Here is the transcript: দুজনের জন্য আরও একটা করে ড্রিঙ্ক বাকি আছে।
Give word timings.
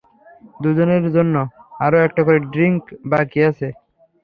দুজনের 0.61 1.03
জন্য 1.15 1.35
আরও 1.85 1.97
একটা 2.07 2.21
করে 2.27 2.39
ড্রিঙ্ক 2.51 2.81
বাকি 3.11 3.39
আছে। 3.49 3.67